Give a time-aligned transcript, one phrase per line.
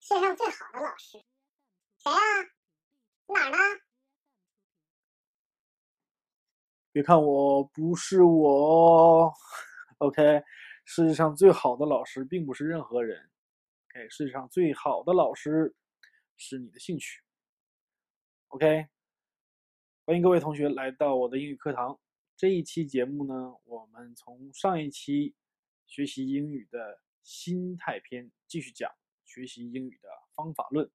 [0.00, 1.18] 世界上最好的老师，
[1.98, 2.18] 谁啊？
[3.28, 3.58] 哪儿呢？
[6.90, 9.32] 别看我不是我
[9.98, 10.42] ，OK。
[10.86, 13.30] 世界上最好的老师并不是任何人
[13.90, 14.08] ，OK。
[14.08, 15.76] 世界上最好的老师
[16.36, 17.22] 是你的兴趣
[18.48, 18.88] ，OK。
[20.06, 22.00] 欢迎各位同学来到我的英语课堂。
[22.36, 25.36] 这一期节目呢，我们从上一期
[25.86, 28.90] 学习英语的心态篇继续讲
[29.30, 30.90] 学习英语的方法论。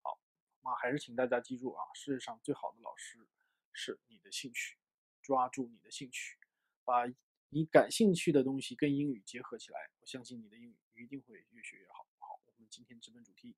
[0.00, 0.18] 好，
[0.62, 3.28] 那还是请大家记住啊，世界上最好的老师
[3.74, 4.78] 是你的兴趣。
[5.22, 6.36] 抓住你的兴趣，
[6.84, 7.06] 把
[7.48, 12.06] 你感兴趣的东西跟英语结合起来，我相信你的英语一定会越学越好。
[12.18, 13.56] 好，我们今天直奔主题。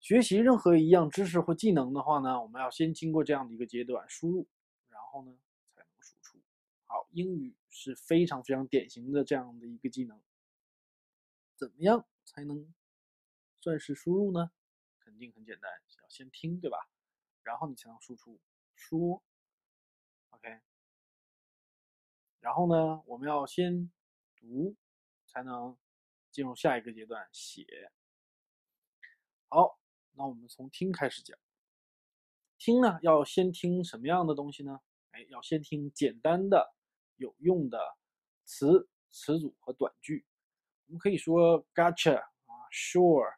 [0.00, 4.48] 学习任何一样知识或技能的话呢，我们要先经过这样的一个阶段输入，
[4.88, 5.38] 然后呢
[5.76, 6.42] 才能输出。
[6.86, 10.20] 好，英语是非常非常典型的这样的一个技能。
[11.56, 12.74] 怎么样才能
[13.60, 14.50] 算是输入呢？
[14.98, 15.70] 肯定很简单，
[16.02, 16.76] 要先听，对吧？
[17.42, 18.40] 然后你才能输出
[18.74, 19.22] 说。
[20.30, 20.60] OK，
[22.40, 23.90] 然后呢，我们要先
[24.36, 24.76] 读，
[25.26, 25.78] 才能
[26.30, 27.64] 进入下一个阶段写。
[29.48, 29.80] 好，
[30.12, 31.38] 那我们从听开始讲。
[32.58, 34.80] 听呢，要先听什么样的东西呢？
[35.12, 36.74] 哎，要先听简单的、
[37.16, 37.78] 有用的
[38.44, 40.26] 词、词组和短句。
[40.86, 43.28] 我们可以说 Gotcha 啊，Sure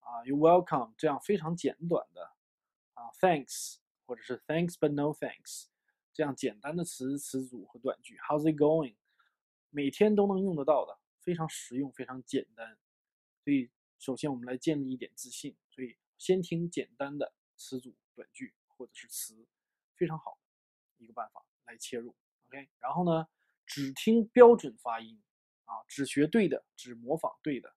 [0.00, 2.22] 啊，You're welcome 这样非常简短的
[2.92, 5.66] 啊，Thanks 或者是 Thanks but no thanks。
[6.12, 8.96] 这样简单的词词组和短句，How's it going？
[9.70, 12.78] 每天都能用得到的，非常实用，非常简单。
[13.42, 15.56] 所以，首先我们来建立一点自信。
[15.70, 19.46] 所以，先听简单的词组、短句或者是词，
[19.96, 20.38] 非常好
[20.98, 22.14] 一个办法来切入。
[22.48, 23.26] OK，然后呢，
[23.64, 25.22] 只听标准发音
[25.72, 27.68] 啊，只学对的，只模仿对的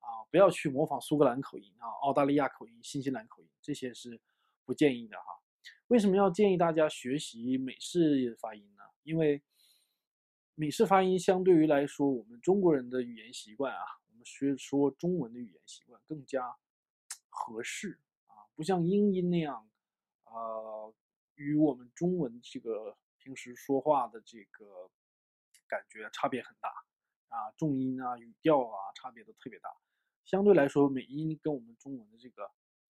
[0.00, 4.20] 啊，不要去模仿苏格兰口音啊、澳大利亚口音、新西兰口音，这些是
[4.64, 5.24] 不建议的哈。
[5.86, 8.82] 为什么要建议大家学习美式发音呢？
[9.02, 9.42] 因为
[10.54, 16.54] 美式发音相对于来说，我们中国人的语言习惯啊，我们学说中文的语言习惯更加
[17.30, 19.68] 合适啊，不像英音那样，
[20.24, 20.94] 呃，
[21.36, 24.90] 与我们中文这个平时说话的这个
[25.66, 26.68] 感觉差别很大
[27.34, 29.68] 啊，重音啊、语调啊，差别都特别大。
[30.24, 32.44] 相对来说，美音跟我们中文的这个，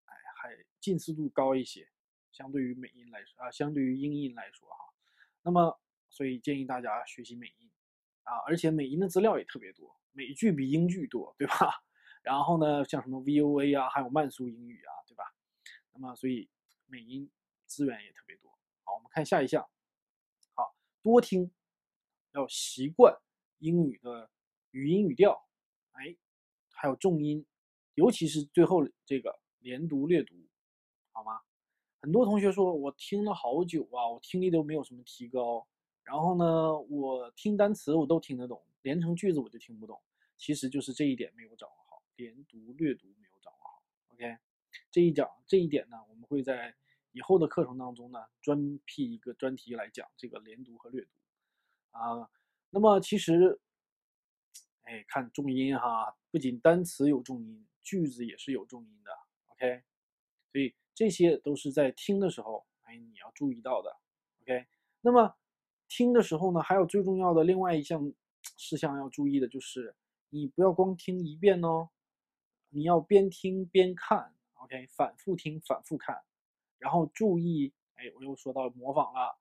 [0.04, 0.50] 哎，还
[0.80, 1.88] 近似度高一些。
[2.30, 4.76] 相对于美音来说啊，相对于英音来说哈，
[5.42, 7.70] 那么所以建议大家学习美音
[8.24, 11.54] 啊，而且美音的资料也特别多，美剧比英剧多，对吧？
[12.22, 15.24] 然后呢，像什么 VOA 啊，还有慢速英语啊，对吧？
[15.92, 16.50] 那么所以
[16.86, 17.30] 美音
[17.66, 18.50] 资源也特别多。
[18.82, 19.64] 好，我们看下一项，
[20.54, 21.52] 好多听，
[22.32, 23.16] 要习惯
[23.58, 24.28] 英语的
[24.74, 25.40] 语音语调，
[25.92, 26.16] 哎，
[26.72, 27.46] 还有重音，
[27.94, 30.34] 尤其是最后这个连读略读，
[31.12, 31.40] 好吗？
[32.00, 35.64] 很多同学说，我听了好久啊，我听力都没有什么提高。
[36.02, 39.98] 然后呢，我听单词我都听得懂，连成句子我就听不懂。
[40.36, 43.80] 其实就是这一点没有掌握好，连读略读没有掌握好。
[44.08, 44.36] OK，
[44.90, 46.74] 这一讲这一点呢，我们会在
[47.12, 51.10] 以后的课程当中呢，专辟一个专题来讲这个连读和略读
[51.92, 52.28] 啊。
[52.70, 53.60] 那么其实，
[54.84, 59.10] 哎，看重音哈，不仅单词有重音，句子也是有重音的。
[59.48, 59.82] OK，
[60.50, 60.74] 所以。
[60.96, 63.96] 这些都是在听的时候，哎，你要注意到的
[64.42, 64.64] ，OK。
[65.00, 65.34] 那么
[65.88, 68.12] 听的时候呢，还有最重要的另外一项
[68.56, 69.96] 事项要注意的就是，
[70.30, 71.88] 你不要光听一遍哦，
[72.68, 76.22] 你要边听边看，OK，反复听，反复看，
[76.78, 79.36] 然后注意，哎，我又说到模仿了，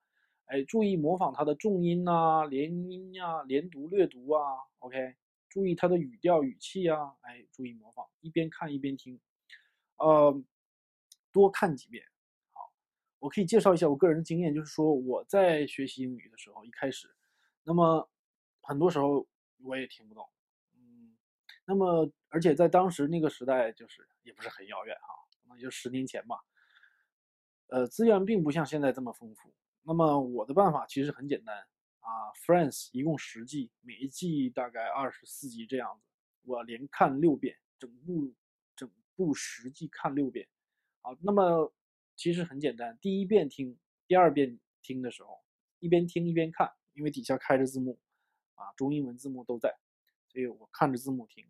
[0.45, 5.15] 哎，注意模仿它的重音呐、连音呀、连读、略读啊，OK，
[5.53, 9.21] 注意它的语调、语气啊，哎，注意模仿，一边看一边听，
[9.97, 10.43] 呃。
[11.33, 12.05] 多看几遍，
[12.51, 12.71] 好，
[13.17, 17.11] 我可以介绍一下我个人的经验，就是说我在学习英语的时候，一开始，
[17.63, 18.07] 那么
[18.61, 19.27] 很多时候
[19.63, 20.23] 我也听不懂，
[20.75, 21.17] 嗯，
[21.65, 25.07] 那么而且在当时那个时代，就是也不是很遥远哈，
[25.47, 26.37] 那就十年前吧，
[27.69, 29.51] 呃，资源并不像现在这么丰富，
[29.81, 31.65] 那么我的办法其实很简单
[32.03, 36.05] 啊，Friends 一共十季，每一季大概二十四集这样子，
[36.43, 38.33] 我连看六遍，整部
[38.75, 40.45] 整部十季看六遍。
[41.01, 41.73] 好，那么
[42.17, 42.97] 其实很简单。
[43.01, 45.41] 第一遍听，第二遍听的时候，
[45.79, 47.97] 一边听一边看，因为底下开着字幕，
[48.55, 49.73] 啊，中英文字幕都在，
[50.27, 51.49] 所以我看着字幕听，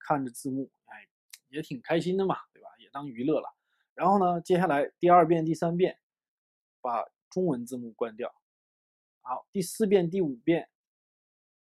[0.00, 1.08] 看着字幕，哎，
[1.48, 2.68] 也挺开心的嘛，对吧？
[2.80, 3.54] 也当娱乐了。
[3.94, 5.96] 然后呢，接下来第二遍、第三遍，
[6.80, 8.34] 把中文字幕关掉。
[9.26, 10.68] 好，第四遍、第五遍，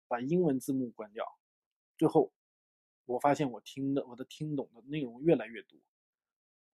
[0.07, 1.23] 把英文字幕关掉。
[1.95, 2.33] 最后
[3.05, 5.79] 我发现我听的我的听懂的内容越来越多。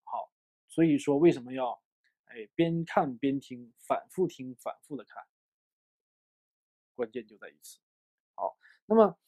[0.05, 0.31] 好，
[0.69, 1.77] 所以说为什么要
[2.23, 5.21] 哎边看边听，反复听，反复的看，
[6.95, 7.77] 关键就在于此。
[8.35, 9.19] 好，那么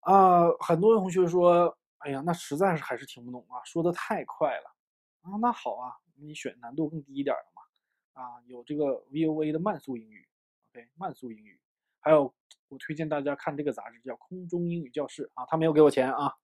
[0.00, 4.74] 啊、很多同学说，哎呀，那实在是还是听不懂啊，说的太快了
[5.22, 5.38] 啊。
[5.40, 7.62] 那好啊，你选难度更低一点的嘛，
[8.20, 10.28] 啊，有这个 VOA 的慢速英语
[10.74, 11.58] 对慢速英语。
[12.00, 12.34] 还有，
[12.68, 16.34] 我推荐大家看这个杂志，叫《空中英语教室》啊，他没有给我钱啊，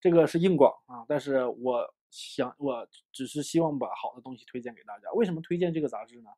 [0.00, 5.12] 这个是硬广啊，但是我想，我只是希望把好的东西推荐给大家。
[5.12, 6.30] 为什么推荐这个杂志呢？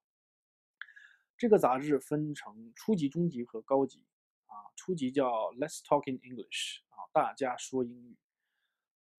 [1.39, 4.05] 这个杂志分成初级、中级和高级
[4.47, 8.17] 啊，初级叫 Let's Talk in English 啊，大家说英语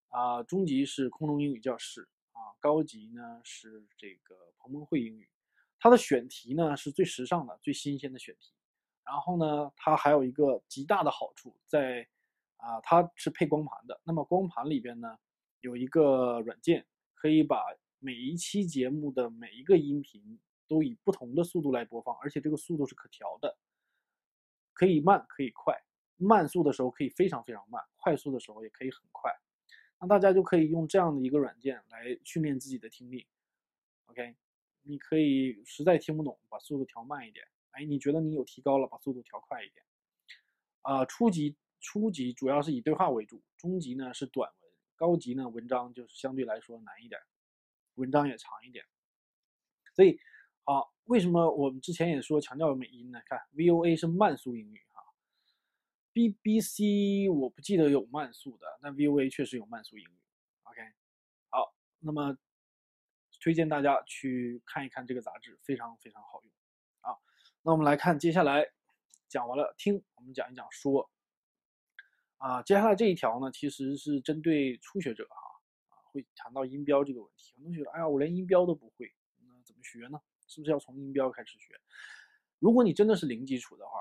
[0.10, 5.30] 啊，中级是空中英语教室啊，高级呢是这个彭彭会英语，
[5.79, 8.53] 它的选题呢是最时尚的、最新鲜的选题。
[9.03, 12.07] 然后呢，它还有一个极大的好处在，
[12.57, 13.99] 啊，它是配光盘的。
[14.03, 15.17] 那么光盘里边呢，
[15.61, 16.85] 有一个软件，
[17.15, 17.63] 可以把
[17.97, 23.57] 每一期节目的每一个音频都以不同的速度来播放，而且这个速度是可调的，
[24.73, 25.75] 可以慢，可以快。
[26.17, 29.31] 慢速的时候可以非常非常慢，快速的时候也可以很快。
[29.99, 33.25] 那大家就可以用这样的一个软件来训练自己的听力。
[34.05, 34.35] OK，
[34.83, 37.45] 你可以实在听不懂，把速度调慢一点。
[37.71, 39.85] 哎，你觉得你有提高了，把速度调快一点。
[40.81, 47.19] 啊、初级初级主要是以对话为主，中级呢是短文，高级呢文章就是相对来说难一点，
[47.95, 48.83] 文章也长一点。
[49.93, 50.19] 所以，
[50.63, 53.21] 啊，为什么我们之前也说强调美音呢？
[53.25, 55.03] 看 VOA 是慢速英语哈
[56.13, 60.19] ，BBC 我不记得有慢速的，但 VOA 确实有慢速英语。
[60.63, 60.81] OK，
[61.49, 62.37] 好，那么
[63.39, 66.51] 推荐大家去看一看这个杂志，非常非常好用
[67.01, 67.18] 啊。
[67.62, 68.65] 那我们来看，接下来
[69.27, 71.09] 讲完了听，我们讲一讲说。
[72.38, 75.36] 啊，接下来这一条呢，其实是针对初学者哈，
[75.89, 77.53] 啊，会谈到音标这个问题。
[77.57, 79.12] 很多学者，哎呀，我连音标都不会，
[79.45, 80.18] 那怎么学呢？
[80.47, 81.77] 是不是要从音标开始学？
[82.59, 83.92] 如果你真的是零基础的话，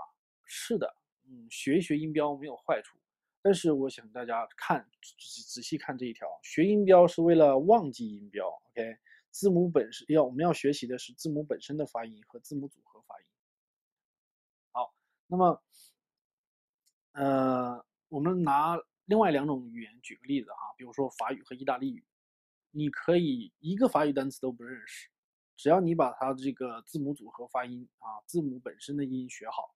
[0.44, 0.94] 是的，
[1.24, 2.96] 嗯，学一学音标没有坏处。
[3.42, 8.96] 但是我想大家看仔仔细看这一条，学音标是为了忘记音标，OK？
[9.30, 13.26] 字母本身要我们要学习的是字母本身的发音和字母组合发音。
[14.72, 14.94] 好，
[15.26, 15.62] 那么，
[17.12, 22.04] 呃，我们拿另外两种语言举个例子哈，比如说法语和意大利语，
[22.70, 25.08] 你可以一个法语单词都不认识，
[25.56, 29.74] 只要你把它这个字母组合发音啊，字母本身的音学好，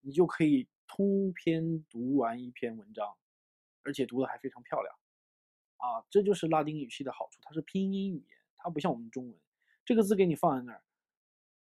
[0.00, 3.16] 你就可以通篇读完一篇文章，
[3.82, 4.94] 而且读的还非常漂亮。
[5.76, 9.38] 啊，这就是拉丁语系的好处，它是拼音语言，它不像我们中文，
[9.84, 10.82] 这个字给你放在那儿，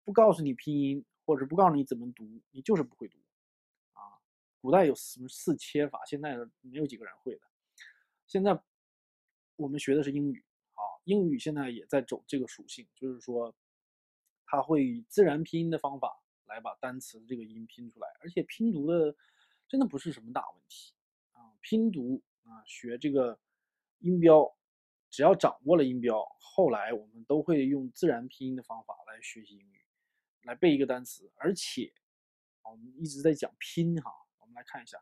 [0.03, 3.17] 不告诉你拼音或者不告诉你怎么读，你就是不会读。
[3.93, 4.21] 啊，
[4.61, 7.41] 古代有什么四切法，现在没有几个人会的。
[8.27, 8.61] 现在
[9.55, 10.45] 我们学的是英语，
[10.75, 13.55] 啊，英语现在也在走这个属性，就是说，
[14.45, 19.15] 它会以自然拼音的方法来把单词这个音拼出来，而且拼读的
[19.67, 20.93] 真的不是什么大问题
[21.31, 23.39] 啊，拼读啊，学这个。
[23.99, 24.53] 音标，
[25.13, 29.85] 只要掌握了音标，后来我们都会用自然拼音的方法来学习英语，
[30.41, 31.31] 来背一个单词。
[31.35, 31.93] 而且，
[32.63, 34.97] 我们一直在讲拼哈，我们来看一下，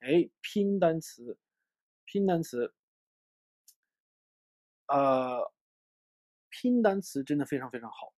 [0.00, 1.38] 哎，拼单词，
[2.04, 2.74] 拼单词，
[4.88, 5.52] 呃，
[6.50, 8.12] 拼单词真的非常非常好。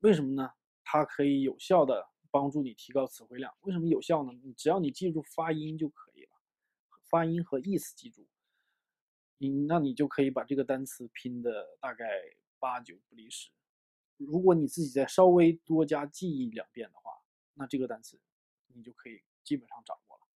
[0.00, 0.52] 为什么呢？
[0.84, 3.50] 它可以有效的帮助你提高词汇量。
[3.62, 4.32] 为什么有效呢？
[4.54, 6.32] 只要你记住发音就可以了，
[7.08, 8.28] 发音和意思记住。
[9.42, 12.04] 你那你就可以把这个单词拼的大概
[12.58, 13.48] 八九不离十。
[14.18, 17.10] 如果你自己再稍微多加记忆两遍的话，
[17.54, 18.20] 那这个单词
[18.66, 20.26] 你就可以基本上掌握了。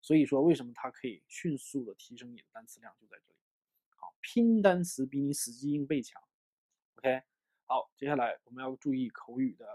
[0.00, 3.40] 所以说，为什么它可以迅速的提升你的单词量，就在这里。
[3.96, 6.22] 好，拼单词比你死记硬背强。
[6.98, 7.20] OK，
[7.64, 9.66] 好，接下来我们要注意口语的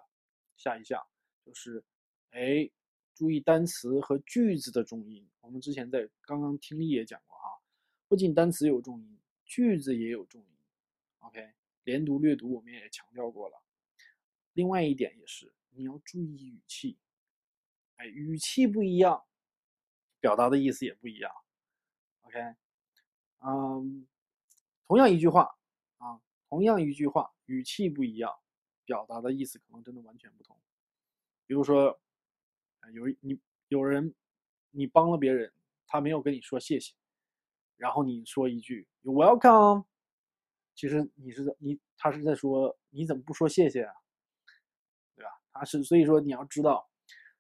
[0.56, 1.06] 下一项，
[1.44, 1.84] 就是
[2.30, 2.72] 哎，
[3.14, 5.30] 注意单词和句子的重音。
[5.42, 7.51] 我们之前在刚刚听力也讲过哈。
[8.12, 10.48] 不仅单词有重音，句子也有重音。
[11.20, 11.54] OK，
[11.86, 13.64] 连读略读我们也强调过了。
[14.52, 16.98] 另外一点也是，你要注意语气。
[17.96, 19.24] 哎，语气不一样，
[20.20, 21.32] 表达的意思也不一样。
[22.24, 22.38] OK，
[23.46, 24.06] 嗯，
[24.88, 25.50] 同样一句话
[26.00, 28.30] 啊，同样一句话，语气不一样，
[28.84, 30.60] 表达的意思可能真的完全不同。
[31.48, 31.98] 比如说，
[32.92, 33.40] 有你
[33.70, 34.14] 有人，
[34.72, 35.54] 你帮了别人，
[35.88, 36.94] 他没有跟你说谢谢。
[37.82, 39.86] 然后你说一句 "You welcome"，
[40.76, 43.94] 其实你是你他是在说你怎么不说谢谢啊，
[45.16, 45.32] 对吧？
[45.52, 46.88] 他是所以说你要知道，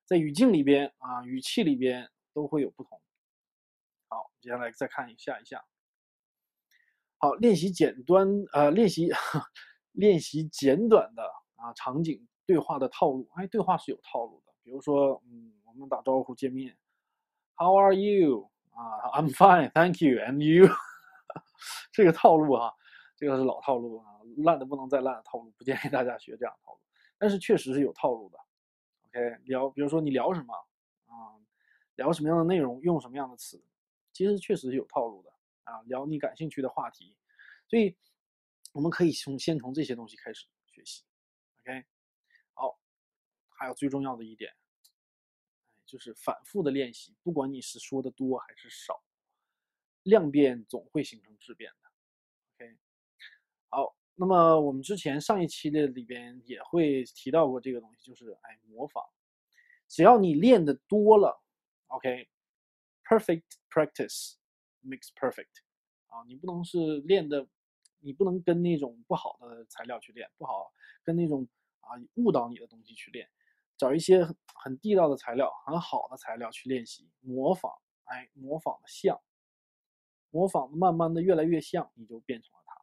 [0.03, 2.99] 在语境里边啊，语气里边都会有不同。
[4.09, 5.63] 好，接下来再看一下一项。
[7.19, 9.09] 好，练习简短呃，练习
[9.93, 11.23] 练习简短的
[11.57, 13.29] 啊场景对话的套路。
[13.35, 14.51] 哎，对话是有套路的。
[14.63, 16.75] 比如说，嗯，我们打招呼见面
[17.57, 18.50] ，How are you？
[18.71, 20.67] 啊，I'm fine, thank you, and you？
[21.91, 22.73] 这个套路啊，
[23.15, 24.05] 这个是老套路啊，
[24.37, 26.79] 烂的不能再烂的套路，不建议大家学这样的套路。
[27.17, 28.39] 但是确实是有套路的。
[29.07, 30.53] OK，聊，比如说你聊什么
[31.05, 31.37] 啊，
[31.95, 33.63] 聊什么样的内容，用什么样的词，
[34.11, 35.31] 其实确实是有套路的。
[35.63, 37.15] 啊，聊你感兴趣的话题，
[37.67, 37.95] 所以
[38.73, 41.03] 我们可以从先从这些东西开始学习
[41.59, 41.85] ，OK，
[42.53, 42.79] 好，
[43.49, 44.51] 还有最重要的一点，
[45.91, 49.03] 就是反复的练习，不管你是说的多还是少，
[50.03, 51.91] 量变总会形成质变的
[52.55, 52.77] ，OK，
[53.67, 59.03] 好，那么我们之前上一期的里边也会提到过这个东西，就是哎模仿，
[59.89, 61.43] 只要你练的多了
[61.87, 64.35] ，OK，perfect practice。
[64.83, 65.61] Makes perfect，
[66.07, 67.47] 啊，你不能是练的，
[67.99, 71.47] 你不能跟那种不好的材料去练，不好跟那种
[71.81, 73.29] 啊误导你的东西去练，
[73.81, 74.23] 找一些
[74.63, 77.71] 很地道的材料，很好的材料去练习模仿，
[78.03, 79.19] 哎，模仿的像，
[80.29, 82.79] 模仿的慢慢的越来越像，你就变成了他，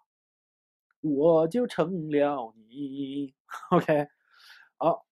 [1.03, 3.33] 我就成了你。
[3.71, 4.09] OK，
[4.77, 5.07] 好，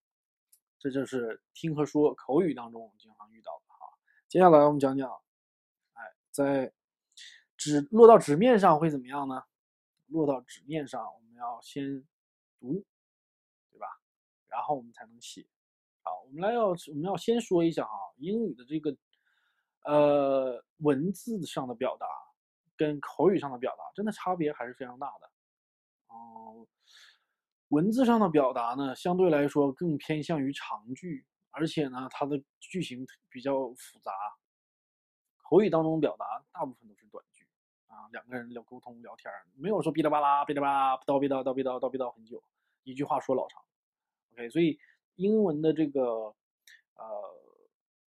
[0.80, 3.86] 这就是听和说口语当中经常遇到的哈。
[4.26, 5.08] 接下来我们讲讲，
[5.92, 6.02] 哎，
[6.32, 6.72] 在
[7.56, 9.40] 纸落到纸面上会怎么样呢？
[10.08, 12.04] 落到纸面上，我们要先
[12.58, 12.84] 读，
[13.70, 13.86] 对吧？
[14.48, 15.46] 然后我们才能写。
[16.26, 18.96] 我们来要我们要先说一下哈，英语的这个
[19.84, 22.06] 呃文字上的表达
[22.76, 25.30] 跟口语上的表达真的差别还是非常大的。
[26.08, 26.66] 哦，
[27.68, 34.12] 文字上的表达呢，相对来说更偏向于长句，而且呢，它的句型比较复杂。
[35.48, 37.46] 口语当中表达大部分都是短句。
[37.86, 42.42] 啊，两个人聊沟通聊天没有说哔哩吧啦、哔哩吧啦、叨逼叨、叨逼叨、叨逼叨很久，
[42.82, 43.62] 一句话说老长。
[44.32, 44.78] OK，所以
[45.16, 46.02] 英文的这个
[46.94, 47.04] 呃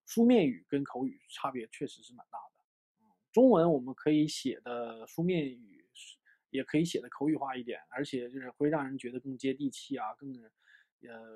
[0.06, 2.64] 书面语跟口语差别确实是蛮大的。
[3.02, 5.88] 嗯，中文我们可以写的书面语
[6.50, 10.34] 也可以写的口语化一点，而且就是会让人觉得更接地气啊，更
[11.02, 11.36] 呃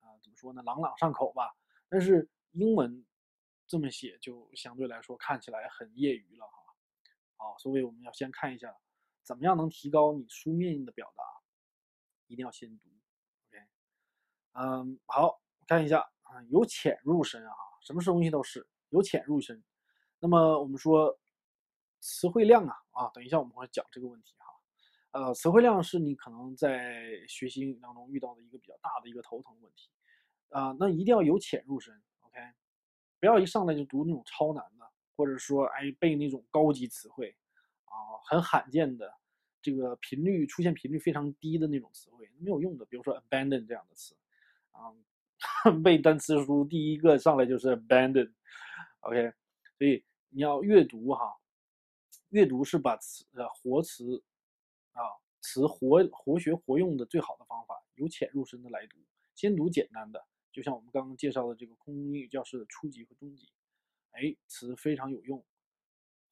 [0.00, 1.56] 啊怎么说呢，朗朗上口吧。
[1.88, 3.04] 但是英文
[3.66, 6.52] 这么写就相对来说看起来很业余了哈。
[7.36, 8.76] 好，所以我们要先看一下，
[9.22, 11.22] 怎么样能提高你书面的表达，
[12.26, 12.90] 一定要先读
[14.58, 19.62] 嗯，好，看一下啊，由浅入深啊，什么东西都是由浅入深。
[20.18, 21.18] 那么我们说
[22.00, 29.90] 词汇量啊，啊，等一下我们会讲这个问题哈，呃，词汇量是你可能在学习英语当中遇到的一个比较大的一个头疼问题，
[30.50, 32.40] 啊，那一定要由浅入深，OK，
[33.20, 34.86] 不要一上来就读那种超难的。
[35.18, 37.34] 或者说，哎，背那种高级词汇，
[37.86, 39.10] 啊，很罕见的，
[39.62, 42.84] 这个频率出现频率非常低的那种词汇，没有用的。
[42.84, 44.14] 比如说 abandon 这样的词，
[44.76, 44.92] 啊，
[45.82, 49.32] 背单词书第一个上来就是 abandon，OK，
[49.78, 51.34] 所以你要阅读哈，
[52.28, 54.22] 阅读是把词呃活词，
[54.92, 55.00] 啊，
[55.40, 58.98] 词活活学活用的最好的方法，由浅入深的来读，
[59.34, 63.50] 先读简单的，就像我们刚刚介绍的这个空中英语教室的初级和中级。
[64.12, 65.44] 哎，词非常有用，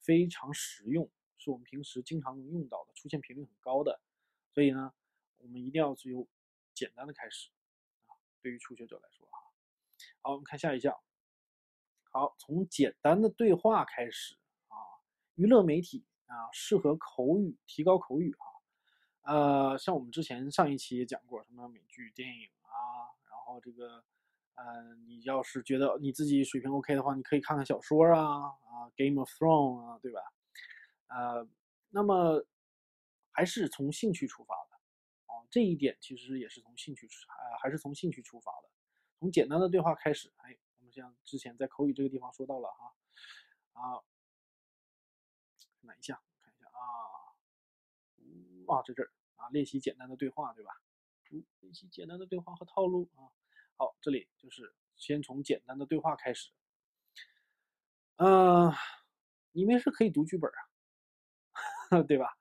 [0.00, 4.00] 非常实用，是我们平时经常能用到的，出现频率很高的。
[4.52, 4.92] 所以呢，
[5.36, 6.26] 我们一定要由
[6.72, 7.50] 简单的开始。
[8.44, 9.38] 对于初学者来说哈，
[10.20, 10.94] 好，我们看下一项。
[12.12, 14.36] 好，从简单的对话开始
[14.68, 14.76] 啊。
[15.36, 18.44] 娱乐媒体啊，适合口语，提高口语啊。
[19.32, 24.04] 呃，像我们之前上一期也讲过，什么美剧、电影啊，然后这个。
[24.56, 30.20] 呃，你要是觉得你自己水平 OK 的话，你可以看看小说啊，啊，《Game of Thrones》啊，对吧？
[31.08, 31.48] 呃，
[31.90, 32.44] 那么
[33.32, 34.73] 还是从兴趣出发的，
[35.54, 38.68] 这一点其实也是从兴趣出，啊，还是从兴趣出发的，
[39.20, 40.32] 从简单的对话开始。
[40.38, 42.92] 哎，我们像之前在口语这个地方说到了哈，
[43.74, 44.02] 啊，
[45.82, 46.20] 哪一项？
[46.40, 46.82] 看一下啊，
[48.66, 50.72] 啊，在这儿啊，练习简单的对话，对吧？
[51.60, 53.30] 练习简单的对话和套路啊。
[53.76, 56.50] 好，这里就是先从简单的对话开始。
[58.16, 58.72] 嗯，
[59.52, 60.50] 你们是可以读剧本
[61.90, 62.36] 啊， 对吧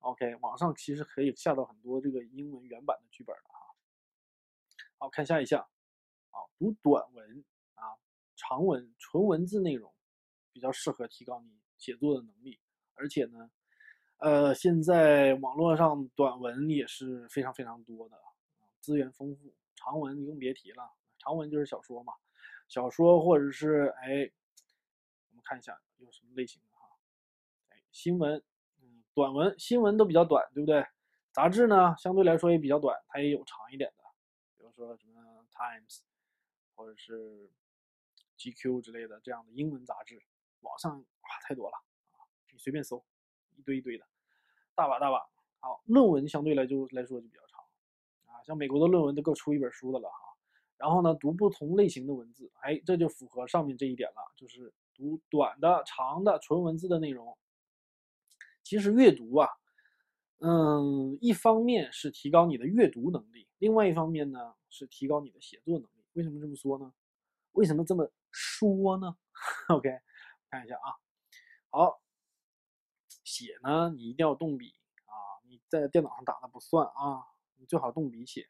[0.00, 3.58] ？OK，网上其实可以下到很多这个英文原版的剧本的哈。
[4.98, 5.60] 好看下一项，
[6.30, 7.96] 啊，读短文啊，
[8.36, 9.92] 长文纯文字内容
[10.52, 12.60] 比较适合提高你写作的能力，
[12.94, 13.50] 而且呢，
[14.18, 18.22] 呃，现在网络上短文也是非常非常多的啊，
[18.80, 19.54] 资源丰富。
[19.74, 22.12] 长文你更别提了，长文就是小说嘛，
[22.68, 24.30] 小说或者是哎，
[25.30, 26.98] 我们看一下有什么类型的哈。
[27.70, 28.42] 哎，新闻，
[29.14, 30.84] 短文，新闻都比较短，对不对？
[31.32, 34.04] 杂志呢，相对来说也比较短，它也有长一点的，
[34.56, 36.00] 比如说什么 Times，
[36.74, 37.50] 或者是
[38.36, 40.20] GQ 之类的这样的英文杂志，
[40.60, 41.76] 网上哇太多了
[42.12, 43.04] 啊，你随便搜，
[43.56, 44.04] 一堆一堆的，
[44.74, 45.24] 大把大把。
[45.60, 47.60] 好，论文相对来就来说就比较长
[48.26, 50.16] 啊，像美国的论文都够出一本书的了哈。
[50.78, 57.36] 然后呢，读不同类型的文字，哎，这就符合上面这一点了，就是读短的、长的纯文字的内容。
[58.62, 59.48] 其实阅读啊，
[60.38, 66.04] 嗯，一方面是提高你的阅读能力，另外一方面呢是提高你的写作能力。
[66.12, 66.92] 为什么这么说呢？
[67.52, 69.16] 为什么这么说呢
[69.68, 69.88] ？OK，
[70.50, 70.94] 看一下啊，
[71.70, 72.00] 好，
[73.24, 74.72] 写呢你一定要动笔
[75.04, 75.12] 啊，
[75.48, 77.24] 你在电脑上打的不算啊，
[77.56, 78.48] 你最好动笔写。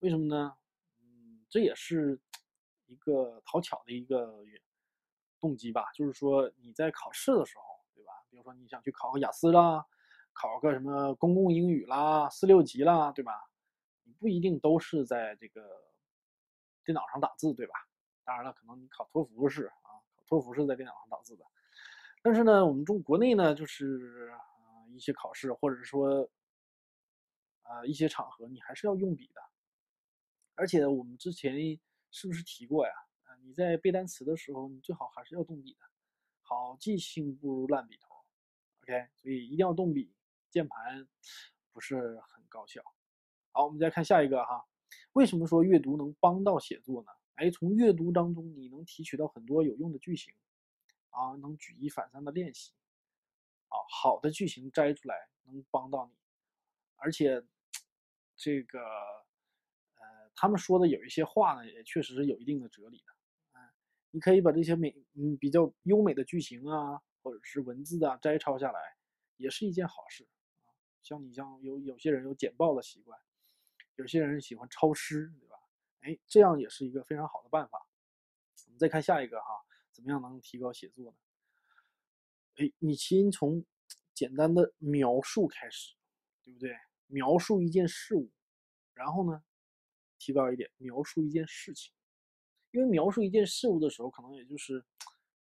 [0.00, 0.56] 为什么呢？
[1.00, 2.20] 嗯这也是
[2.86, 4.44] 一个讨巧的一个
[5.40, 7.64] 动机吧，就是说你在考试的时候，
[8.36, 9.82] 比如说你想去考个雅思啦，
[10.34, 13.32] 考个什么公共英语啦、四六级啦，对吧？
[14.02, 15.66] 你不一定都是在这个
[16.84, 17.72] 电脑上打字，对吧？
[18.26, 21.46] 当然了，可能你考托福是啊，考托福是在电脑上打字的。
[22.22, 24.38] 但是呢，我们中国内呢，就是啊
[24.90, 26.28] 一些考试或者是说
[27.62, 29.40] 啊一些场合，你还是要用笔的。
[30.56, 31.54] 而且我们之前
[32.10, 32.92] 是不是提过呀？
[33.24, 35.80] 啊，你在背单词的时候，你最好还是要动笔的。
[36.42, 38.15] 好记性不如烂笔头
[38.86, 40.14] ，OK，所以一定要动笔，
[40.50, 41.08] 键盘
[41.72, 42.82] 不是很高效。
[43.50, 44.64] 好，我们再看下一个哈。
[45.12, 47.08] 为什么说阅读能帮到写作呢？
[47.34, 50.32] 哎，从阅读当中你能提取到很多有用的句型，
[51.10, 52.72] 啊，能举一反三的练习，
[53.68, 56.12] 啊，好的句型摘出来能帮到你，
[56.96, 57.42] 而且
[58.36, 60.30] 这个呃。
[60.34, 63.72] 他们说的有一些话呢，也确实是有一定的哲理的，啊，
[64.10, 68.96] 你可以把这些美嗯比较优美的句型啊，或者是文字啊摘抄下来，
[69.36, 70.22] 也是一件好事
[70.62, 70.70] 啊。
[71.02, 73.18] 像你像有有些人有简报的习惯，
[73.96, 75.56] 有些人喜欢抄诗，对吧？
[76.02, 77.84] 哎，这样也是一个非常好的办法。
[78.66, 79.46] 我们再看下一个哈，
[79.90, 81.16] 怎么样能提高写作呢？
[82.58, 83.64] 哎，你先从
[84.14, 85.96] 简单的描述开始，
[86.44, 86.78] 对不对？
[87.08, 88.30] 描述一件事物，
[88.94, 89.42] 然后呢？
[90.16, 91.92] 提高一点，描述一件事情，
[92.70, 94.84] 因为描述一件事物的时候，可能也就是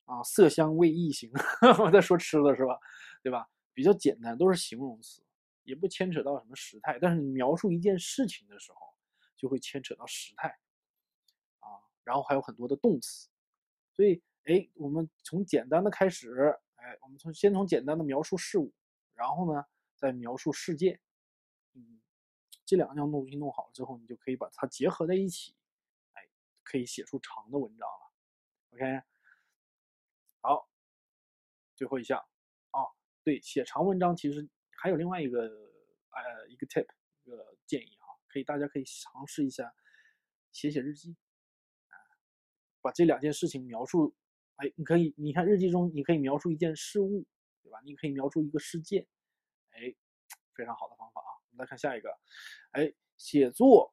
[0.05, 1.31] 啊色香味意形，
[1.79, 2.79] 我在说吃的是吧？
[3.21, 3.47] 对吧？
[3.73, 5.23] 比较简单，都是形容词，
[5.63, 6.97] 也不牵扯到什么时态。
[7.01, 8.79] 但是你描述一件事情的时候，
[9.35, 10.47] 就会牵扯到时态
[11.59, 11.67] 啊，
[12.03, 13.29] 然后还有很多的动词。
[13.91, 16.31] 所以，哎，我们从简单的开始，
[16.75, 18.73] 哎，我们从先从简单的描述事物，
[19.13, 19.63] 然后呢，
[19.95, 20.99] 再描述事件，
[21.73, 22.01] 嗯。
[22.67, 25.55] 这两样东西弄好了之后，你就可以把它结合在一起，
[26.13, 26.27] 哎，
[26.63, 28.11] 可以写出长的文章了。
[28.71, 29.03] OK，
[30.45, 30.69] 好，
[31.75, 32.19] 最后一项，
[32.69, 32.85] 啊，
[33.23, 36.85] 对，写长文章其实还有另外一个呃一个 tip
[37.23, 39.73] 一个建议哈，可以大家可以尝试一下
[40.51, 41.15] 写写日记，
[41.87, 41.97] 啊，
[42.79, 44.13] 把这两件事情描述，
[44.57, 47.25] 哎，你可以你看日记中你可以描述一件事物，
[47.63, 47.81] 对吧？
[47.83, 49.07] 你可以描述一个事件，
[49.71, 49.95] 哎，
[50.53, 51.33] 非常好的方法啊。
[51.57, 52.09] 再看下一个，
[52.73, 53.91] 哎，写作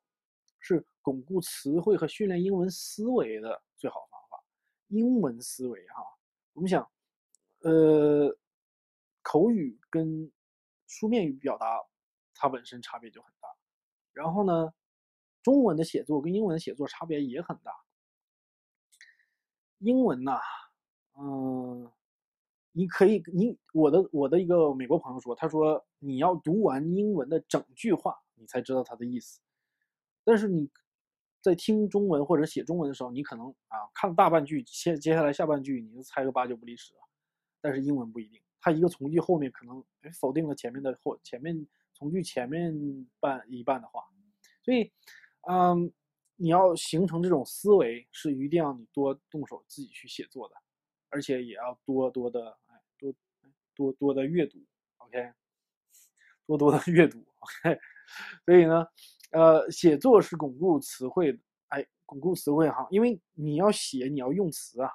[0.59, 4.45] 是巩固词汇和训练英文思维的最好方法。
[4.89, 6.05] 英文思维哈，
[6.55, 6.87] 我们想，
[7.61, 8.37] 呃，
[9.23, 10.31] 口语跟
[10.87, 11.81] 书面语表达，
[12.35, 13.49] 它本身差别就很大。
[14.13, 14.73] 然后呢，
[15.43, 17.73] 中文的写作跟英文的写作差别也很大。
[19.79, 20.39] 英文呐，
[21.19, 21.91] 嗯。
[22.75, 29.41] 你可以，你我的我的一个美国朋友说，他说你要读完英文的整句话，你才知道它的意思。
[30.25, 30.71] 但是你
[31.43, 37.01] 在听中文或者写中文的时候，你可能啊看大半句，接接下来下半句你就猜个八九不离十了。
[37.61, 39.85] 但是英文不一定，它一个从句后面可能
[40.19, 42.75] 否定了前面的后前面从句前面
[43.21, 44.05] 半一半的话。
[44.65, 44.93] 所以，
[45.49, 45.93] 嗯，
[46.37, 50.55] 你要形成这种思维，是一定要你多动手自己去写作的。
[51.09, 53.13] 而且也要多多的哎，多
[53.75, 54.59] 多多的阅读
[54.99, 55.33] ，OK，
[56.47, 57.79] 多多的阅读，OK。
[58.47, 58.87] 所以呢，
[59.33, 64.91] 呃，写作是巩固词汇，哎，巩固词汇哈，因为你要写，你要用词啊，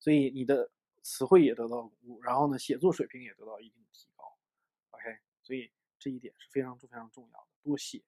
[0.00, 0.70] 所以你的
[1.02, 4.24] 词汇也得到巩固，然后呢，写作水平也得到一定的提高
[4.90, 5.18] ，OK。
[5.42, 8.02] 所以这一点是非常非常重要的，多写。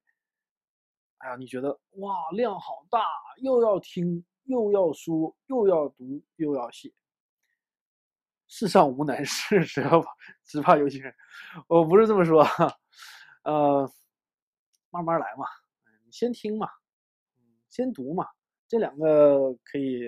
[1.17, 2.99] 哎呀，你觉得哇，量好大，
[3.37, 4.25] 又要听。
[4.45, 6.91] 又要说，又要读，又要写。
[8.47, 10.03] 世上无难事， 只要
[10.43, 11.13] 只怕有心人。
[11.67, 12.43] 我不是这么说，
[13.43, 13.89] 呃，
[14.91, 15.45] 慢慢来嘛，
[16.05, 16.69] 你先听嘛，
[17.69, 18.27] 先读嘛，
[18.67, 20.01] 这两个可以，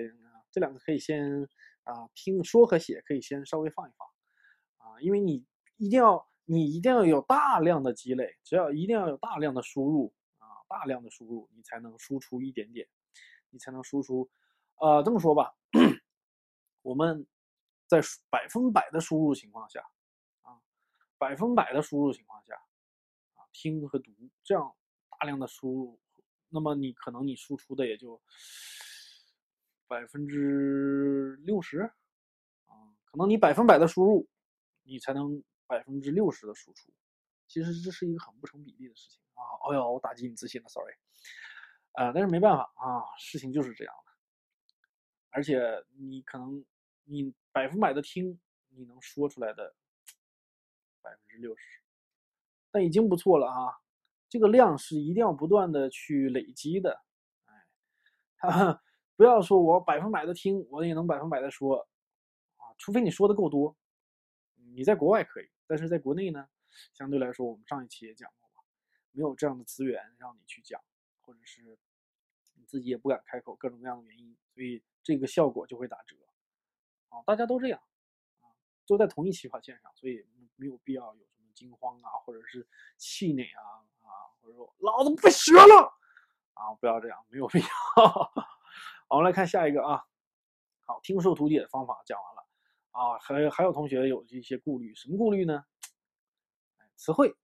[0.52, 1.42] 这两个可以先
[1.84, 4.06] 啊，听说和写可以先稍微放一放
[4.76, 5.44] 啊，因为你
[5.78, 12.86] 一定要你一定要有大量的积累，只要一定要有大量的输入啊，大量的输入你才能输出一点点，
[13.48, 14.30] 你才能输出。
[14.76, 15.54] 呃，这么说吧，
[16.82, 17.26] 我们
[17.86, 19.80] 在百分百的输入情况下
[20.42, 20.60] 啊，
[21.16, 22.54] 百分百的输入情况下
[23.34, 24.12] 啊，听和读
[24.44, 24.72] 这样
[25.10, 25.98] 大量的输入，
[26.50, 28.22] 那么你可能你输出的也就。
[29.86, 31.80] 百分之六十，
[32.64, 32.72] 啊，
[33.04, 34.26] 可能你百分百的输入，
[34.82, 36.90] 你才能百分之六十的输出。
[37.46, 39.44] 其实这是一个很不成比例的事情啊！
[39.68, 40.94] 哎呦，我打击你自信了，sorry。
[41.92, 44.12] 呃，但是没办法啊，事情就是这样的。
[45.28, 45.60] 而且
[45.98, 46.64] 你可能
[47.04, 49.76] 你百分百的听，你能说出来的
[51.02, 51.82] 百分之六十，
[52.70, 53.78] 但已经不错了啊！
[54.34, 57.00] 这个量是一定要不断的去累积的，
[57.44, 57.54] 哎，
[58.38, 58.82] 哈哈。
[59.14, 61.76] 不要说我百分百的听，我也能百分百的说，
[62.56, 63.76] 啊，除非你说的够多。
[64.74, 66.48] 你在国外可以，但是在国内呢，
[66.94, 68.66] 相对来说，我们上一期也讲过了，
[69.12, 70.82] 没有这样的资源让你去讲，
[71.20, 71.78] 或者是
[72.54, 76.16] 你自己也不敢开口，各种各样的原因，所以这个效果就会打折。
[77.10, 77.80] 啊，大家都这样，
[78.40, 78.50] 啊，
[78.84, 82.66] 都在同一起跑线上，所以没有必要有什么惊慌啊，或者是
[82.96, 83.86] 气馁啊，
[84.44, 85.92] 啊，或者说老子不学了，
[86.54, 87.66] 啊，不要这样，没有必要。
[88.04, 88.30] 好，
[89.08, 90.04] 我们来看下一个啊。
[90.86, 92.46] 好，听说读解的方法讲完了
[92.90, 95.64] 啊，还还有同学有一些顾虑，什么顾虑呢？
[96.96, 97.34] 词汇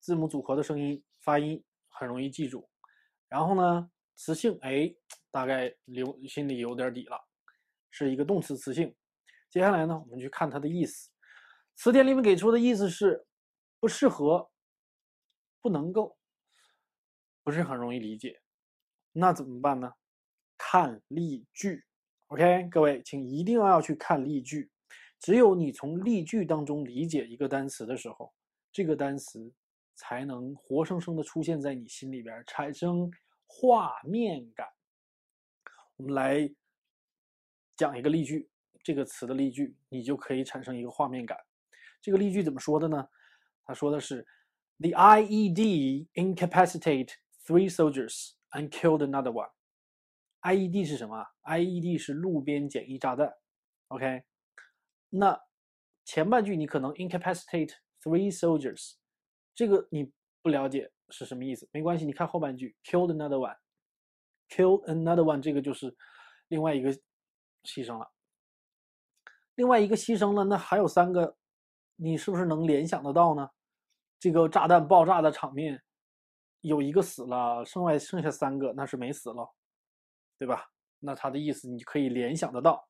[0.00, 2.66] 字母组合的声音发音很容易记住。
[3.28, 4.90] 然后呢，词性哎，
[5.30, 7.22] 大概留心里有点底了，
[7.90, 8.96] 是一个动词词性。
[9.50, 11.10] 接下来呢，我们去看它的意思。
[11.76, 13.26] 词典里面给出的意思是
[13.78, 14.49] 不适合、
[15.60, 16.16] 不能够，
[17.42, 18.40] 不是很容易理解。
[19.12, 19.92] 那怎么办呢？
[20.56, 21.84] 看例句
[22.28, 24.70] ，OK，各位，请一定要去看例句。
[25.18, 28.32] 只有你从例句当中理解一个单词的时候，
[28.72, 29.52] 这个单词
[29.94, 33.10] 才能活生生的出现在你心里边，产生
[33.46, 34.68] 画面感。
[35.96, 36.50] 我们来
[37.76, 38.48] 讲一个例句，
[38.82, 41.38] 这个词的例句，你就可以产生一个画面感。
[42.00, 43.08] 这个例句怎么说的呢？
[43.64, 44.26] 他说的是
[44.80, 47.12] ：The IED incapacitate
[47.46, 48.32] three soldiers.
[48.52, 49.48] And killed another one.
[50.42, 53.32] IED 是什么？IED 是路边简易炸弹。
[53.86, 54.24] OK，
[55.08, 55.40] 那
[56.04, 58.94] 前半句你可能 incapacitate three soldiers，
[59.54, 60.10] 这个你
[60.42, 63.56] 不了解是什么意思，没关系，你看后半句 killed another one。
[64.48, 65.96] kill another one 这个就是
[66.48, 66.90] 另外一个
[67.62, 68.10] 牺牲了。
[69.54, 71.36] 另外一个牺牲了，那还有三个，
[71.94, 73.48] 你是不是能联想得到呢？
[74.20, 75.82] 这个炸弹爆炸的场面。
[76.62, 79.50] 有一个死了，剩外剩下三个那是没死了，
[80.38, 80.70] 对吧？
[80.98, 82.86] 那他的意思你可以联想得到，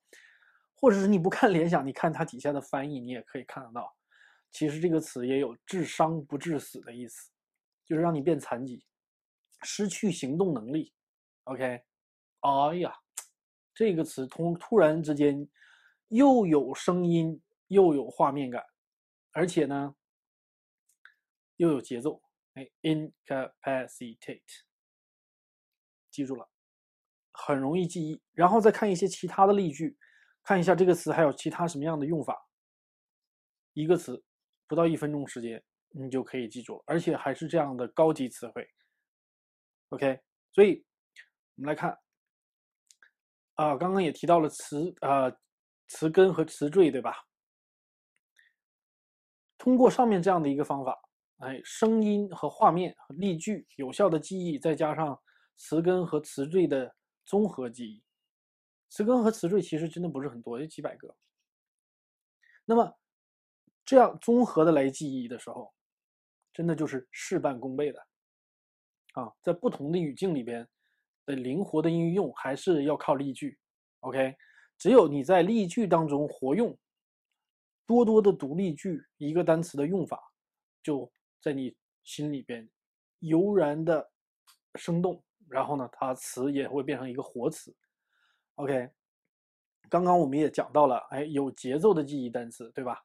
[0.74, 3.96] 或者是你不看联想，你看它底下的翻译，你也可以看得到。
[4.50, 7.30] 其实这个词也有致伤不致死的意思，
[7.84, 8.84] 就是让你变残疾，
[9.62, 10.92] 失去行动能力。
[11.44, 11.80] OK，
[12.40, 12.92] 哎呀，
[13.72, 15.48] 这个词突突然之间
[16.08, 18.64] 又有声音又有画面感，
[19.30, 19.94] 而且呢
[21.60, 22.22] 又有节奏。
[22.54, 24.40] 哎，incapacitate，
[26.10, 26.48] 记住了，
[27.32, 28.20] 很容易记忆。
[28.32, 29.96] 然后再看一些其他的例句，
[30.42, 32.34] 看一下这个词还有其他什么样的用法。
[33.74, 34.24] 一个词
[34.66, 38.66] 不到一分钟时间，你就可以记住了，而且还是这样的高级词汇。
[39.90, 40.18] OK，
[40.52, 40.82] 所以
[41.56, 41.90] 我们来看，
[43.56, 45.30] 啊，刚刚也提到了词，呃，
[45.88, 47.14] 词根和词缀，对吧？
[49.58, 50.98] 通过上面这样的一个方法。
[51.40, 55.18] 哎，声音和画面例句有效的记忆，再加上
[55.56, 58.02] 词根和词缀的综合记忆，
[58.90, 61.16] 词根和词缀其实真的不是很多，就几百个。
[62.66, 62.94] 那么
[63.86, 65.72] 这样综合的来记忆的时候，
[66.52, 67.98] 真的就是事半功倍的
[69.14, 69.32] 啊！
[69.40, 70.68] 在不同的语境里边
[71.24, 73.58] 的灵活的运用，还是要靠例句。
[74.00, 74.36] OK，
[74.76, 76.76] 只有你在例句当中活用，
[77.86, 80.20] 多多的读例句，一个单词的用法
[80.82, 81.74] 就在你
[82.04, 82.68] 心里边
[83.20, 84.10] 油然的
[84.74, 87.74] 生动，然后呢，它词也会变成一个活词。
[88.56, 88.88] OK，
[89.88, 92.98] 刚刚我们也讲到了，哎，有节奏的记忆单词，对吧？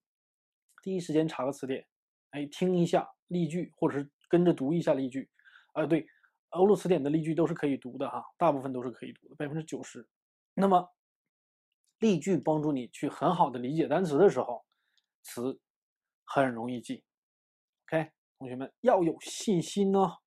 [0.81, 1.85] 第一时间查个词典，
[2.31, 5.29] 哎听一下例句，或者是跟着读一下例句。
[5.73, 6.07] 啊，对，
[6.49, 10.03] 欧陆词典的例句都是可以读的哈，大部分都是可以读的，百分之九十。
[10.55, 10.91] 那么
[11.99, 14.65] 例句帮助你去很好的理解单词的时候，
[15.21, 15.59] 词
[16.23, 17.03] 很容易记。
[17.85, 20.17] OK，同学们要有信心哦。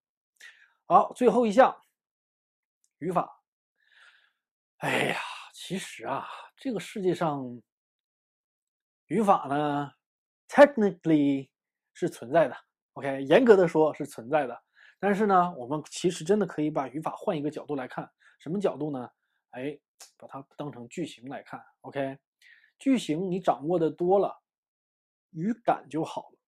[0.89, 1.81] 好，最后一项
[2.99, 3.43] 语法。
[4.79, 5.17] 哎呀。
[5.61, 7.45] 其实啊，这个世界上
[9.09, 9.91] 语法呢
[10.49, 11.51] ，technically
[11.93, 12.57] 是存在的。
[12.95, 14.63] OK，严格的说是存在的。
[14.99, 18.09] 但是呢，我们其实真的可以把语法换一个角度来看。
[18.39, 19.11] 什么角度呢？
[19.51, 19.79] 哎，
[20.17, 21.63] 把它当成句型来看。
[21.83, 22.17] OK，
[22.79, 24.41] 句型你掌握的多了，
[25.33, 26.39] 语感就好了。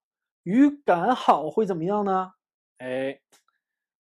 [0.44, 2.32] 语感好会怎么样呢？
[2.78, 3.20] 哎，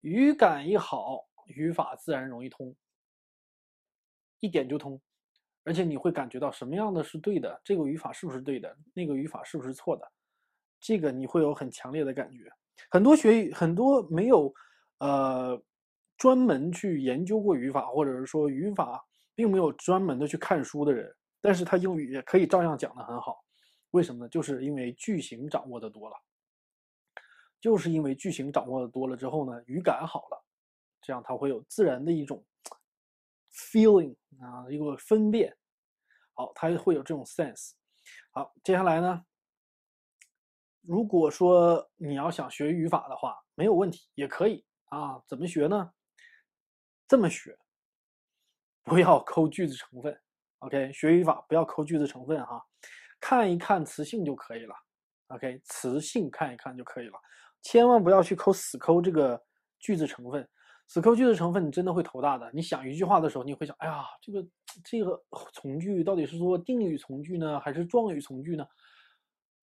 [0.06, 2.76] 语感一好，语法自然容易通。
[4.40, 5.02] 一点就通，
[5.64, 10.08] 而且你会感觉到什么样的是对的，这个语法是不是对的，那个语法是不是错的，
[10.80, 12.44] 这个你会有很强烈的感觉。
[12.92, 14.54] 很多学很多没有
[15.00, 15.60] 呃
[16.18, 23.44] 专门去研究过语法，或者是说语法并没有专门的去看书的人，但是他英语也可以照样讲得很好。
[23.90, 24.30] 为什么呢？
[24.30, 26.16] 就是因为句型掌握的多了，
[27.66, 30.46] 就是因为句型掌握的多了之后呢，语感好了，
[31.02, 32.46] 这样它会有自然的一种。
[33.72, 35.56] feeling 啊，一个分辨，
[36.34, 37.72] 好，它会有这种 sense。
[38.30, 39.26] 好，接下来呢，
[40.82, 45.20] 如果说你要想学语法的话，没有问题，也可以啊。
[45.26, 45.92] 怎么学呢？
[47.08, 47.58] 这么学，
[48.84, 50.22] 不要抠句子成分。
[50.60, 52.64] OK，学语法不要抠句子成分哈，
[53.20, 54.76] 看一看词性就可以了。
[55.28, 57.18] OK，词性看一看就可以了，
[57.66, 59.42] 千万不要去抠死抠这个
[59.80, 60.48] 句子成分。
[60.88, 62.48] 死抠句子成分，你真的会头大的。
[62.54, 64.48] 你想一句话的时候，你会想：哎呀，这个
[64.84, 65.20] 这个
[65.52, 68.64] 从句到底是说定语从句呢，还是状语从句呢？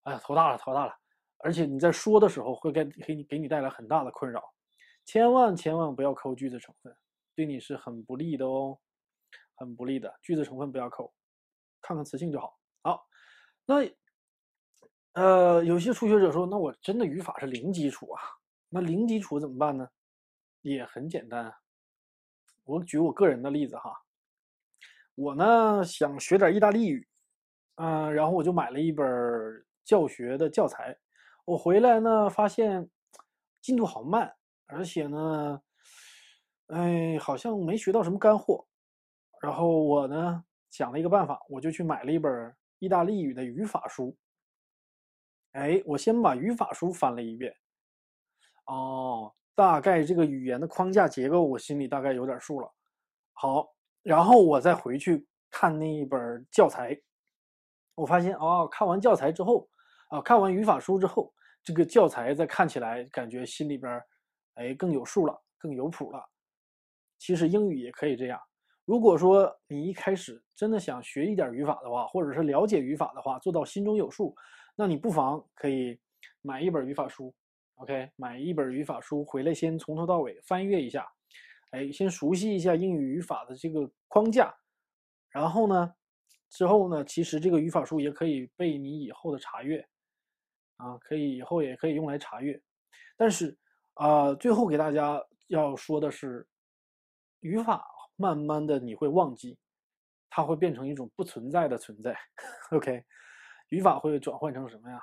[0.02, 0.92] 哎呀，头大了，头大了。
[1.38, 4.42] 而且你在说的时候，会给给你给你带来很大的困扰。
[5.04, 6.92] 千万千万不要抠句子成分，
[7.36, 8.76] 对你是很不利的哦，
[9.54, 10.12] 很不利的。
[10.22, 11.14] 句子成分不要抠，
[11.80, 12.58] 看看词性就好。
[12.82, 13.06] 好，
[13.64, 13.84] 那
[15.12, 18.22] 呃，有些初学者说：那我真的语法是零基础啊，
[18.68, 19.88] 那零基础怎么办呢？
[20.62, 21.52] 也很简单，
[22.62, 23.92] 我举我个人的例子哈，
[25.16, 27.06] 我呢想学点意大利语，
[27.74, 29.04] 嗯，然后我就买了一本
[29.84, 30.96] 教学的教材，
[31.44, 32.88] 我回来呢发现
[33.60, 34.32] 进度好慢，
[34.66, 35.60] 而且呢，
[36.68, 38.64] 哎，好像没学到什么干货，
[39.42, 44.16] 然后我呢想了一个办法，我就去买了一本意大利语的语法书，
[45.52, 47.54] 哎，我先把语法书翻了一遍，
[48.66, 49.32] 哦。
[49.54, 52.72] 大概这个语言的框架结构，我心里大概有点数了。
[53.34, 53.68] 好，
[54.02, 56.98] 然后我再回去看那一本教材，
[57.94, 59.68] 我发现哦，看完教材之后，
[60.08, 61.30] 啊，看完语法书之后，
[61.62, 64.02] 这个教材再看起来感觉心里边，
[64.54, 66.24] 哎，更有数了，更有谱了。
[67.18, 68.40] 其实英语也可以这样。
[68.86, 74.34] 如果说你一开始真的想学一点语法的话，或者是了解语法的话，做到心中有数，
[74.82, 75.96] 那你不妨可以
[76.40, 77.32] 买一本语法书
[77.76, 81.08] ，OK，买一本语法书回来，先从头到尾翻阅一下，
[81.70, 84.52] 哎，先熟悉一下英语语法的这个框架，
[85.30, 85.94] 然后呢，
[86.50, 89.86] 之后呢，其实这个语法书也可以被你以后的查阅，
[90.78, 92.60] 啊，可以以后也可以用来查阅，
[93.16, 93.56] 但是
[93.94, 96.44] 啊，最后给大家要说的是，
[97.38, 97.86] 语法。
[98.16, 99.58] 慢慢的你会忘记，
[100.28, 102.14] 它会变成一种不存在的存在。
[102.70, 103.02] OK，
[103.72, 105.02] 语法会转换成什么呀？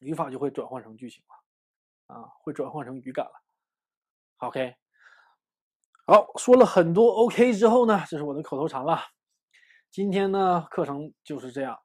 [0.00, 3.32] 语法就会转换成句型了，啊，会转换成语感了。
[4.40, 4.76] OK，
[6.06, 8.98] 好，说了很多 OK 之后呢，这是我的口头禅了。
[9.90, 11.78] 今天呢，课程就是这样，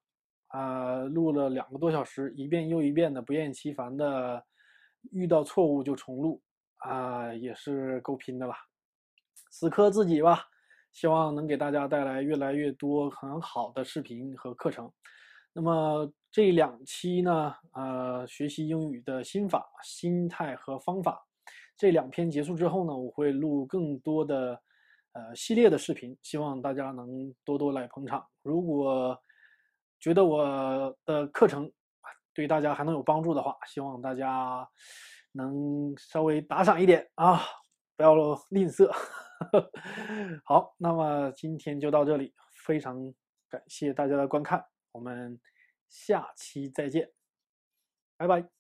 [0.48, 4.46] 啊，录了两个多小时，一遍又一遍的不厌其烦的，
[5.14, 6.44] 遇到错误就重录，
[6.80, 8.54] 啊，也是够拼的了。
[9.52, 10.44] 死磕自己吧，
[10.92, 14.92] 希望能给大家带来越来越多很好的视频和课程。
[15.58, 21.20] 那么这两期呢，呃，学习英语的心法、心态和方法，
[21.76, 24.62] 这两篇结束之后呢，我会录更多的
[25.14, 28.24] 呃系列的视频，希望大家能多多来捧场。
[28.44, 29.20] 如果
[30.00, 31.68] 觉得我的课程
[32.36, 34.64] 对大家还能有帮助的话，希望大家
[35.32, 37.42] 能稍微打赏一点啊，
[37.96, 38.14] 不要
[38.52, 38.88] 吝啬。
[40.46, 42.32] 好，那么今天就到这里，
[42.64, 43.12] 非常
[43.50, 44.64] 感谢大家的观看，
[44.98, 45.40] 我们
[45.88, 47.12] 下期再见，
[48.18, 48.57] 拜拜。